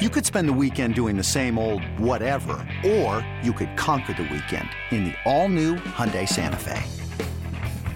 [0.00, 4.24] You could spend the weekend doing the same old whatever, or you could conquer the
[4.24, 6.82] weekend in the all-new Hyundai Santa Fe.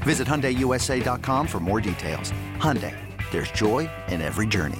[0.02, 2.30] Visit HyundaiUSA.com for more details.
[2.58, 2.94] Hyundai,
[3.32, 4.78] there's joy in every journey.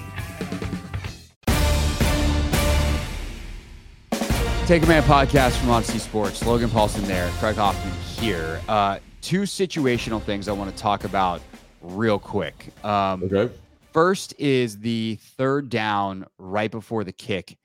[4.67, 6.47] Take Command podcast from Audacy Sports.
[6.47, 8.61] Logan Paulson there, Craig Hoffman here.
[8.69, 11.41] Uh, two situational things I want to talk about
[11.83, 12.69] real quick.
[12.85, 13.53] Um, Okay.
[13.93, 17.57] First is the third down right before the kick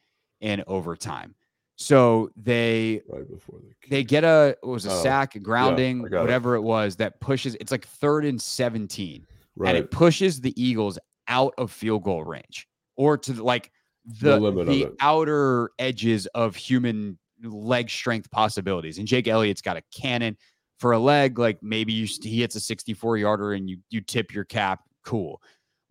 [0.42, 1.36] in overtime.
[1.76, 3.90] So they Right before the kick.
[3.90, 6.22] they get a what was a Oh, sack, a grounding, I got it.
[6.22, 7.56] whatever it was that pushes.
[7.56, 9.26] It's like third and seventeen,
[9.56, 9.70] right.
[9.70, 10.98] and it pushes the Eagles
[11.28, 13.72] out of field goal range or to like
[14.06, 18.98] the The the outer edges of human leg strength possibilities.
[18.98, 20.38] And Jake Elliott's got a cannon
[20.80, 21.40] for a leg.
[21.40, 24.82] Like maybe you he hits a 64 yarder and you you tip your cap.
[25.04, 25.42] Cool,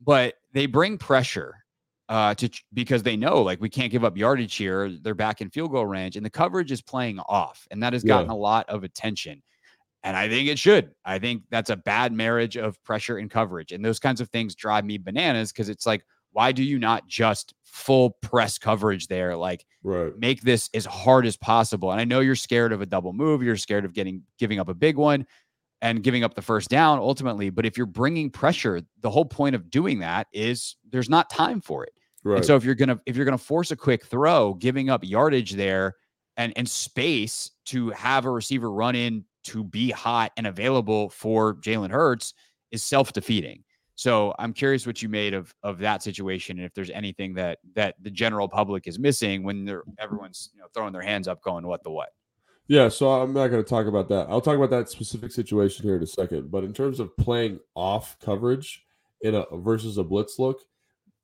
[0.05, 1.55] but they bring pressure
[2.09, 4.91] uh, to because they know like we can't give up yardage here.
[5.01, 8.05] They're back in field goal range, and the coverage is playing off, and that has
[8.05, 8.15] Yeah.
[8.15, 9.43] gotten a lot of attention.
[10.05, 10.91] And I think it should.
[11.05, 14.55] I think that's a bad marriage of pressure and coverage, and those kinds of things
[14.55, 19.37] drive me bananas because it's like, why do you not just full press coverage there?
[19.37, 20.17] Like right.
[20.19, 21.93] make this as hard as possible.
[21.93, 24.69] And I know you're scared of a double move, you're scared of getting giving up
[24.69, 25.27] a big one
[25.83, 27.51] and giving up the first down ultimately.
[27.51, 31.61] But if you're bringing pressure, the whole point of doing that is there's not time
[31.61, 31.93] for it.
[32.25, 32.37] Right.
[32.37, 35.53] And so if you're gonna if you're gonna force a quick throw, giving up yardage
[35.53, 35.97] there
[36.37, 41.57] and and space to have a receiver run in to be hot and available for
[41.57, 42.33] Jalen Hurts
[42.71, 43.65] is self defeating.
[43.97, 47.59] So I'm curious what you made of of that situation and if there's anything that
[47.75, 51.43] that the general public is missing when they're everyone's you know throwing their hands up
[51.43, 52.11] going what the what.
[52.73, 54.29] Yeah, so I'm not going to talk about that.
[54.31, 56.51] I'll talk about that specific situation here in a second.
[56.51, 58.83] But in terms of playing off coverage
[59.21, 60.63] in a versus a blitz look,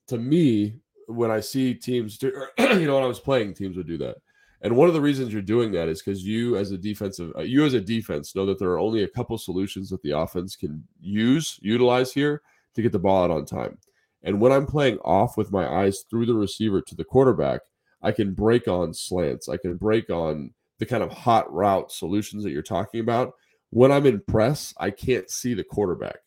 [0.09, 0.75] to me,
[1.07, 4.17] when I see teams do, you know, when I was playing, teams would do that.
[4.61, 7.41] And one of the reasons you're doing that is because you, as a defensive, uh,
[7.41, 10.55] you as a defense, know that there are only a couple solutions that the offense
[10.55, 12.43] can use, utilize here
[12.75, 13.79] to get the ball out on time.
[14.23, 17.63] And when I'm playing off with my eyes through the receiver to the quarterback,
[18.03, 19.49] I can break on slants.
[19.49, 23.35] I can break on the kind of hot route solutions that you're talking about.
[23.71, 26.19] When I'm in press, I can't see the quarterback.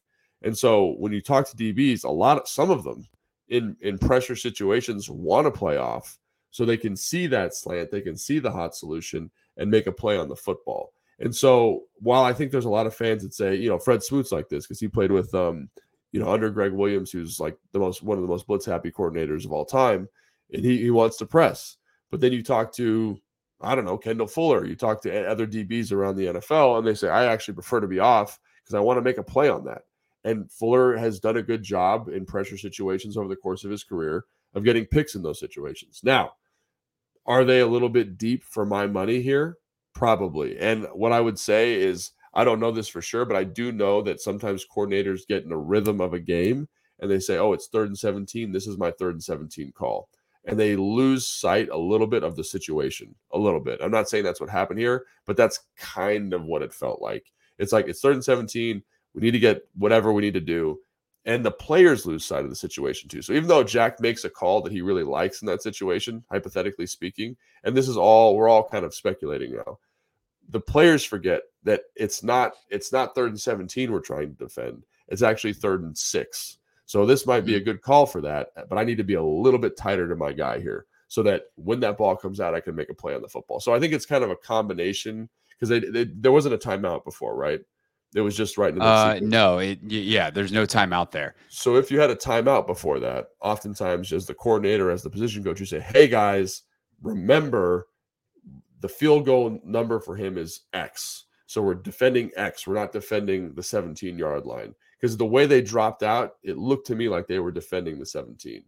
[0.43, 3.07] And so when you talk to DBs, a lot of some of them
[3.49, 6.17] in in pressure situations want to play off
[6.51, 9.91] so they can see that slant, they can see the hot solution and make a
[9.91, 10.93] play on the football.
[11.19, 14.03] And so while I think there's a lot of fans that say, you know, Fred
[14.03, 15.69] Smoot's like this because he played with um,
[16.11, 18.91] you know, under Gregg Williams, who's like the most one of the most blitz happy
[18.91, 20.09] coordinators of all time,
[20.51, 21.77] and he, he wants to press.
[22.09, 23.17] But then you talk to
[23.61, 24.65] I don't know, Kendall Fuller.
[24.65, 27.87] You talk to other DBs around the NFL, and they say, I actually prefer to
[27.87, 29.83] be off because I want to make a play on that.
[30.23, 33.83] And Fuller has done a good job in pressure situations over the course of his
[33.83, 36.01] career of getting picks in those situations.
[36.03, 36.33] Now,
[37.25, 39.57] are they a little bit deep for my money here?
[39.93, 40.59] Probably.
[40.59, 43.71] And what I would say is, I don't know this for sure, but I do
[43.71, 46.67] know that sometimes coordinators get in a rhythm of a game
[46.99, 48.51] and they say, oh, it's third and 17.
[48.51, 50.07] This is my third and 17 call
[50.45, 53.79] and they lose sight a little bit of the situation, a little bit.
[53.81, 57.31] I'm not saying that's what happened here, but that's kind of what it felt like.
[57.59, 58.81] It's like it's third and 17.
[59.13, 60.79] We need to get whatever we need to do.
[61.25, 63.21] and the players lose sight of the situation too.
[63.21, 66.87] So even though Jack makes a call that he really likes in that situation, hypothetically
[66.87, 69.77] speaking, and this is all we're all kind of speculating now,
[70.49, 74.83] the players forget that it's not it's not third and 17 we're trying to defend.
[75.09, 76.57] It's actually third and six.
[76.91, 79.23] So this might be a good call for that, but I need to be a
[79.23, 82.59] little bit tighter to my guy here so that when that ball comes out, I
[82.59, 83.61] can make a play on the football.
[83.61, 85.69] So I think it's kind of a combination because
[86.15, 87.61] there wasn't a timeout before, right?
[88.13, 91.35] It was just right in the uh, no, it, yeah, there's no timeout there.
[91.47, 95.45] So if you had a timeout before that, oftentimes as the coordinator, as the position
[95.45, 96.63] coach, you say, "Hey guys,
[97.01, 97.87] remember
[98.81, 101.23] the field goal number for him is X.
[101.45, 102.67] So we're defending X.
[102.67, 106.87] We're not defending the 17 yard line because the way they dropped out, it looked
[106.87, 108.63] to me like they were defending the 17.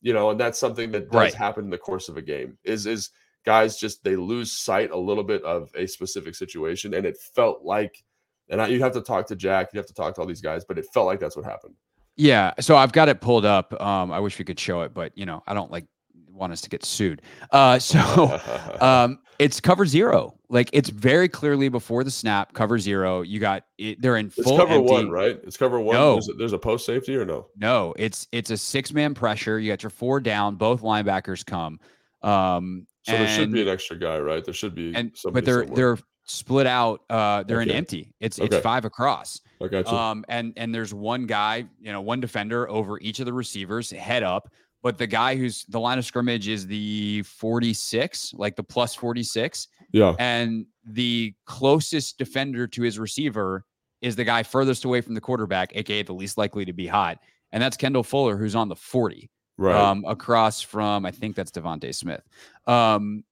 [0.00, 1.34] You know, and that's something that does right.
[1.34, 2.58] happen in the course of a game.
[2.64, 3.10] Is is
[3.44, 7.62] guys just they lose sight a little bit of a specific situation, and it felt
[7.62, 8.02] like
[8.48, 10.40] and I, you'd have to talk to Jack, you have to talk to all these
[10.40, 11.74] guys, but it felt like that's what happened.
[12.16, 12.52] Yeah.
[12.60, 13.80] So I've got it pulled up.
[13.80, 15.86] Um, I wish we could show it, but you know, I don't like
[16.32, 17.22] want us to get sued.
[17.50, 18.40] Uh, so
[18.80, 20.34] um, it's cover zero.
[20.48, 23.22] Like it's very clearly before the snap, cover zero.
[23.22, 24.92] You got it, they're in it's full cover empty.
[24.92, 25.40] one, right?
[25.44, 25.94] It's cover one.
[25.96, 26.12] No.
[26.14, 27.46] There's a, there's a post safety or no?
[27.56, 29.58] No, it's it's a six man pressure.
[29.58, 30.56] You got your four down.
[30.56, 31.80] Both linebackers come.
[32.22, 34.44] Um, so there should be an extra guy, right?
[34.44, 35.76] There should be, and but they're somewhere.
[35.96, 37.00] they're split out.
[37.10, 37.70] Uh, they're Okay.
[37.70, 38.14] in empty.
[38.20, 38.56] It's Okay.
[38.56, 39.40] it's five across.
[39.60, 39.96] I got you.
[39.96, 43.90] Um, and and there's one guy, you know, one defender over each of the receivers,
[43.90, 44.52] head up.
[44.82, 49.68] But the guy who's the line of scrimmage is the 46, like the plus 46,
[49.92, 50.14] yeah.
[50.18, 53.64] and the closest defender to his receiver
[54.00, 57.18] is the guy furthest away from the quarterback, aka the least likely to be hot,
[57.52, 59.76] and that's Kendall Fuller, who's on the 40 Right.
[59.76, 62.22] um, across from I think that's DeVonta Smith.
[62.66, 63.22] Um,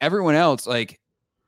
[0.00, 1.00] everyone else like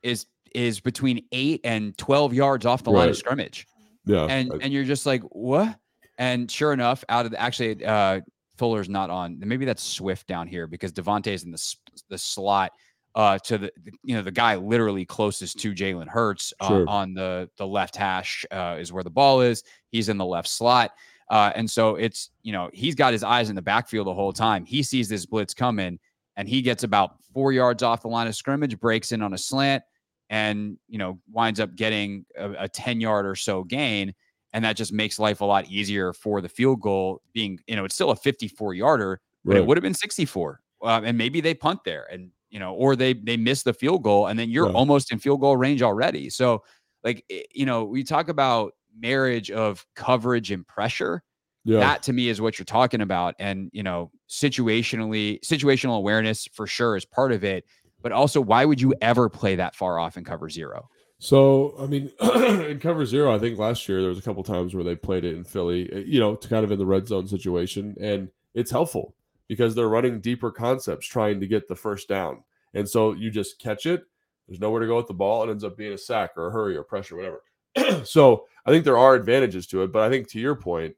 [0.03, 3.67] is is between eight and twelve yards off the line of scrimmage,
[4.05, 4.25] yeah.
[4.25, 5.77] and I- and you're just like what?
[6.17, 8.21] And sure enough, out of the, actually uh,
[8.57, 9.37] Fuller's not on.
[9.39, 11.75] Maybe that's Swift down here because DeVonta's in the
[12.09, 12.71] the slot.
[13.15, 13.71] Uh, to the,
[14.03, 16.89] you know the guy literally closest to Jalen Hurts uh, Sure.
[16.89, 19.63] on the the left hash uh, is where the ball is.
[19.91, 20.91] He's in the left slot.
[21.29, 24.33] Uh, and so it's, you know, he's got his eyes in the backfield the whole
[24.33, 24.65] time.
[24.65, 25.97] He sees this blitz coming
[26.35, 29.37] and he gets about four yards off the line of scrimmage, breaks in on a
[29.37, 29.83] slant,
[30.29, 34.13] and, you know, winds up getting a, a 10 yard or so gain.
[34.55, 37.83] And that just makes life a lot easier for the field goal being, you know,
[37.85, 40.61] it's still a 54 yarder, but it would have been 64.
[40.81, 44.03] Um, and maybe they punt there and, you know, or they they miss the field
[44.03, 44.73] goal and then you're Yeah.
[44.73, 46.29] almost in field goal range already.
[46.29, 46.63] So,
[47.03, 51.21] like, you know, we talk about marriage of coverage and pressure
[51.65, 51.79] yeah.
[51.79, 56.67] that to me is what you're talking about and you know situationally situational awareness for
[56.67, 57.65] sure is part of it
[58.01, 61.85] but also why would you ever play that far off in cover zero So, I
[61.85, 64.95] mean, in cover zero, I think last year there was a couple times where they
[64.95, 67.95] played it in Philly, uh, you know, to kind of in the red zone situation,
[67.99, 69.15] and it's helpful
[69.47, 73.59] because they're running deeper concepts trying to get the first down, and so you just
[73.59, 74.03] catch it.
[74.47, 75.43] There's nowhere to go with the ball.
[75.43, 78.03] It ends up being a sack or a hurry or pressure, whatever.
[78.05, 80.95] so I think there are advantages to it, but I think to your point,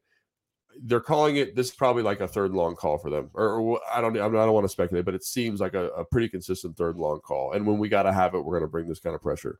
[0.82, 1.56] they're calling it.
[1.56, 4.18] This is probably like a third long call for them, or, or I don't.
[4.18, 6.98] I, I don't want to speculate, but it seems like a, a pretty consistent third
[6.98, 7.54] long call.
[7.54, 9.60] And when we got to have it, we're going to bring this kind of pressure.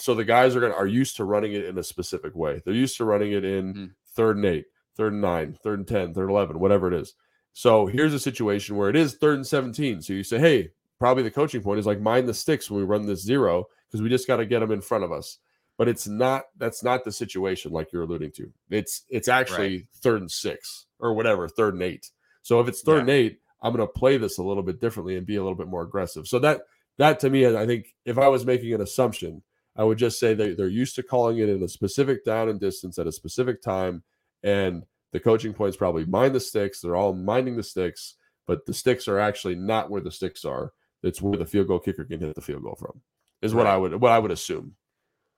[0.00, 2.60] so the guys are going to are used to running it in a specific way.
[2.64, 3.90] They're used to running it in Mhm.
[4.14, 4.66] third and eight,
[4.96, 7.14] third and nine, third and ten, third and 11, whatever it is.
[7.52, 10.02] So here's a situation where it is third and 17.
[10.02, 12.86] So you say, hey, probably the coaching point is like mind the sticks when we
[12.86, 15.38] run this zero because we just got to get them in front of us.
[15.78, 18.52] But it's not that's not the situation like you're alluding to.
[18.70, 22.10] It's it's actually third and six or whatever, third and eight.
[22.42, 23.00] So if it's third Yeah.
[23.00, 25.56] and eight, I'm going to play this a little bit differently and be a little
[25.56, 26.26] bit more aggressive.
[26.26, 26.62] So that
[26.98, 29.42] that to me, I think if I was making an assumption,
[29.76, 32.60] I would just say they, they're used to calling it in a specific down and
[32.60, 34.02] distance at a specific time,
[34.42, 36.80] and The coaching points probably mind the sticks.
[36.80, 38.14] They're all minding the sticks,
[38.46, 40.72] but the sticks are actually not where the sticks are.
[41.02, 43.00] It's where the field goal kicker can hit the field goal from.
[43.42, 44.76] Is what I would what I would assume.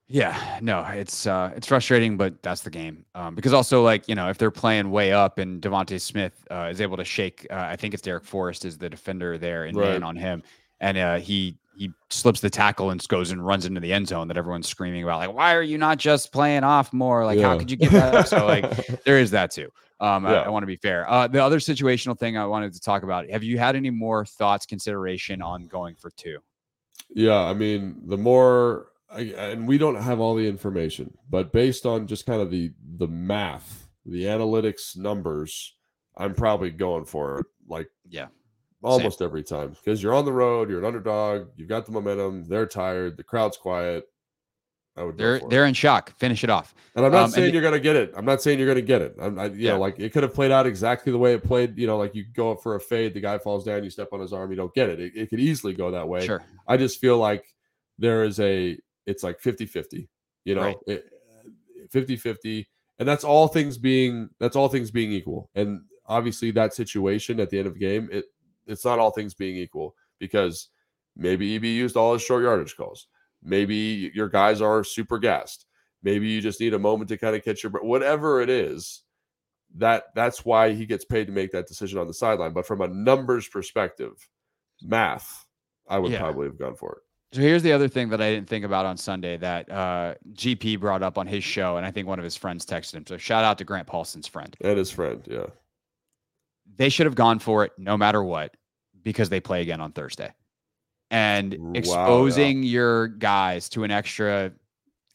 [0.08, 3.06] Yeah, no, it's uh it's frustrating, but that's the game.
[3.14, 6.68] Um, because also like you know if they're playing way up and DeVonta Smith uh,
[6.70, 9.76] is able to shake, uh, I think it's Darrick Forrest is the defender there and
[9.76, 10.42] man on him,
[10.80, 14.28] and uh, he he slips the tackle and goes and runs into the end zone
[14.28, 17.58] that everyone's screaming about like why are you not just playing off more like how
[17.58, 18.26] could you give that up?
[18.26, 19.70] so like there is that too.
[20.00, 21.08] Um, I, I want to be fair.
[21.08, 23.30] Uh, the other situational thing I wanted to talk about.
[23.30, 26.38] Have you had any more thoughts, consideration on going for two?
[27.14, 31.86] Yeah, I mean, the more I, and we don't have all the information, but based
[31.86, 35.74] on just kind of the the math, the analytics numbers,
[36.16, 38.26] I'm probably going for it like Yeah.
[38.82, 42.44] Almost every time because you're on the road, you're an underdog, you've got the momentum,
[42.48, 44.04] they're tired, the crowd's quiet.
[44.94, 46.14] I would They're they're in shock.
[46.18, 46.74] Finish it off.
[46.94, 48.12] And I'm not Um, saying you're gonna get it.
[48.14, 49.14] I'm not saying you're gonna get it.
[49.18, 49.72] I'm, I, you Yeah.
[49.72, 51.78] know, like it could have played out exactly the way it played.
[51.78, 54.08] You know, like you go up for a fade, the guy falls down, you step
[54.12, 55.00] on his arm, you don't get it.
[55.00, 56.26] It, it could easily go that way.
[56.26, 56.42] Sure.
[56.68, 57.42] I just feel like
[57.98, 60.10] there is a, it's like 50 50,
[60.44, 60.76] you know, Right.
[60.86, 61.06] it,
[61.90, 62.68] 50 50.
[62.98, 65.48] And that's all things being, that's all things being equal.
[65.54, 68.26] And obviously that situation at the end of the game, it,
[68.66, 70.68] it's not all things being equal because
[71.16, 73.06] maybe EB used all his short yardage calls.
[73.42, 75.66] Maybe your guys are super gassed.
[76.02, 77.84] Maybe you just need a moment to kind of catch your breath.
[77.84, 79.02] Whatever it is,
[79.76, 82.52] that that's why he gets paid to make that decision on the sideline.
[82.52, 84.12] But from a numbers perspective,
[84.82, 85.46] math,
[85.88, 86.18] I would Yeah.
[86.18, 87.02] probably have gone for it.
[87.36, 90.78] So here's the other thing that I didn't think about on Sunday that uh, GP
[90.78, 93.06] brought up on his show, and I think one of his friends texted him.
[93.06, 94.54] So shout out to Grant Paulson's friend.
[94.60, 95.46] And his friend, yeah.
[96.76, 98.54] They should have gone for it no matter what
[99.02, 100.32] because they play again on Thursday.
[101.10, 101.78] And Wow, yeah.
[101.78, 104.52] exposing your guys to an extra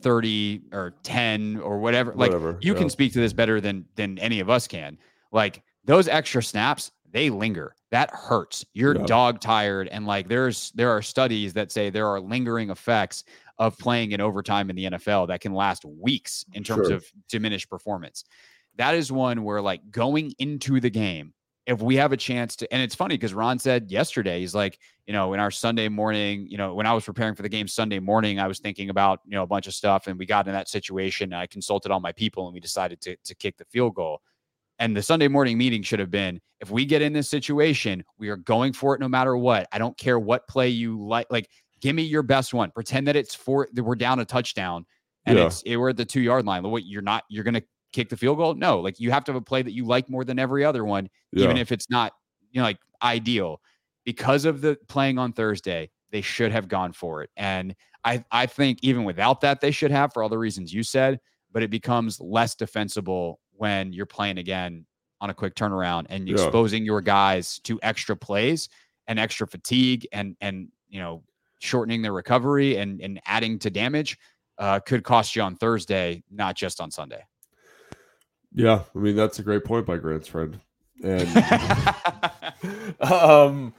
[0.02, 2.58] 30 or 10 or whatever, like Whatever.
[2.62, 2.80] you yeah.
[2.80, 4.98] can speak to this better than than any of us can.
[5.32, 7.74] Like those extra snaps, they linger.
[7.90, 8.66] That hurts.
[8.74, 9.06] You're Yeah.
[9.06, 13.24] dog tired, and like there's there are studies that say there are lingering effects
[13.58, 16.98] of playing in overtime in the NFL that can last weeks in terms Sure.
[16.98, 18.24] of diminished performance.
[18.76, 21.34] That is one where like going into the game,
[21.68, 24.80] if we have a chance to, and it's funny because Ron said yesterday, he's like,
[25.06, 27.68] you know, in our Sunday morning, you know, when I was preparing for the game
[27.68, 30.48] Sunday morning, I was thinking about, you know, a bunch of stuff and we got
[30.48, 31.34] in that situation.
[31.34, 34.22] And I consulted all my people and we decided to, to kick the field goal.
[34.80, 38.30] And the Sunday morning meeting should have been if we get in this situation, we
[38.30, 39.68] are going for it no matter what.
[39.74, 41.28] I don't care what play you like.
[41.30, 41.50] Like,
[41.82, 42.72] give me your best one.
[42.72, 44.86] Pretend that it's for that we're down a touchdown
[45.26, 45.48] and Yeah.
[45.48, 46.64] it's it, we're at the two yard line.
[46.64, 47.64] What you're not, you're gonna
[47.98, 48.54] kick the field goal?
[48.54, 50.86] No, like you have to have a play that you like more than every other
[50.86, 51.10] one,
[51.44, 52.13] even if it's not,
[52.51, 53.62] you know, like ideal.
[54.06, 57.30] Because of the playing on Thursday, they should have gone for it.
[57.36, 57.75] And
[58.06, 61.20] I I think even without that, they should have for all the reasons you said,
[61.51, 64.86] but it becomes less defensible when you're playing again
[65.20, 66.36] on a quick turnaround and Yeah.
[66.36, 68.70] exposing your guys to extra plays
[69.08, 71.24] and extra fatigue and and you know
[71.60, 74.18] shortening their recovery and and adding to damage
[74.60, 77.24] uh, could cost you on Thursday, not just on Sunday.
[78.54, 80.60] Yeah, I mean that's a great point by Grant's friend.
[81.04, 81.27] And
[83.01, 83.74] um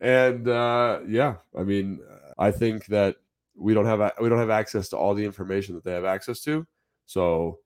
[0.00, 2.00] and uh yeah, I mean
[2.38, 3.16] I think that
[3.56, 6.40] we don't have we don't have access to all the information that they have access
[6.42, 6.66] to.
[7.06, 7.58] So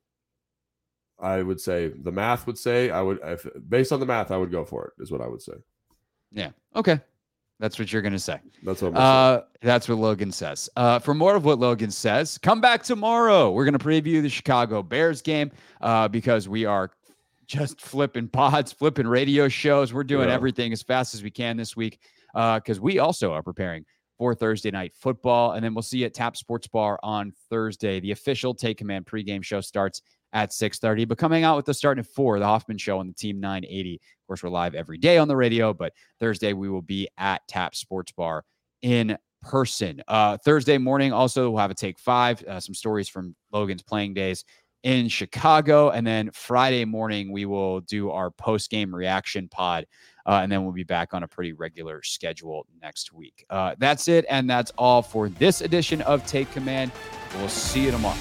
[1.18, 4.36] I would say the math would say I would if based on the math I
[4.36, 5.54] would go for it is what I would say.
[6.32, 6.50] yeah.
[6.74, 7.00] Okay.
[7.60, 8.40] That's what you're gonna say.
[8.62, 10.68] That's what Uh, that's what Logan says.
[10.76, 13.50] Uh, for more of what Logan says, come back tomorrow.
[13.52, 16.90] We're going to preview the Chicago Bears game uh, because we are
[17.46, 19.92] just flipping pods, flipping radio shows.
[19.94, 20.34] We're doing Yeah.
[20.34, 22.00] everything as fast as we can this week
[22.34, 23.84] because we also are preparing
[24.18, 25.52] for Thursday night football.
[25.52, 28.00] And then we'll see you at Tap Sports Bar on Thursday.
[28.00, 30.02] The official Take Command pregame show starts
[30.34, 33.14] at 6.30, but coming out with the starting at 4, the Hoffman Show on the
[33.14, 33.94] Team 980.
[33.94, 37.40] Of course, we're live every day on the radio, but Thursday we will be at
[37.48, 38.44] Tap Sports Bar
[38.82, 40.02] in person.
[40.08, 44.14] Uh, Thursday morning, also, we'll have a take five, uh, some stories from Logan's playing
[44.14, 44.44] days
[44.82, 45.90] in Chicago.
[45.90, 49.86] And then Friday morning, we will do our post game reaction pod.
[50.26, 53.44] Uh, and then we'll be back on a pretty regular schedule next week.
[53.50, 54.24] Uh, that's it.
[54.28, 56.92] And that's all for this edition of Take Command.
[57.36, 58.16] We'll see you tomorrow.